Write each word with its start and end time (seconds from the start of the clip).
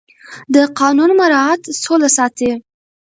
د 0.53 0.55
قانون 0.79 1.11
مراعت 1.19 1.61
سوله 1.83 2.09
ساتي 2.17 2.49